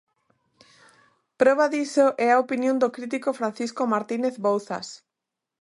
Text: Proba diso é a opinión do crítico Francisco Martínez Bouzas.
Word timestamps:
Proba 1.39 1.65
diso 1.73 2.07
é 2.27 2.27
a 2.31 2.41
opinión 2.45 2.75
do 2.79 2.93
crítico 2.95 3.29
Francisco 3.39 3.81
Martínez 3.93 4.35
Bouzas. 4.45 4.87